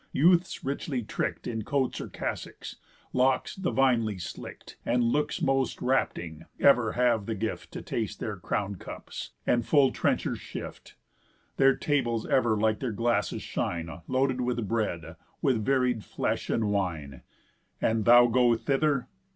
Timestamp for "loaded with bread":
14.07-15.17